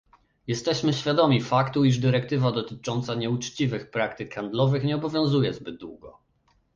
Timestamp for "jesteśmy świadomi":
0.47-1.41